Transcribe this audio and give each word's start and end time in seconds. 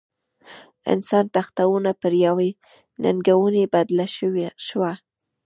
انسان 0.93 1.25
تښتونه 1.33 1.91
پر 2.01 2.13
یوې 2.25 2.49
ننګونې 3.03 3.63
بدله 3.73 4.05
شوه. 4.69 4.91